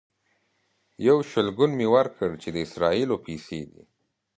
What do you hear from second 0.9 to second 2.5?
یو شلګون مې ورکړ چې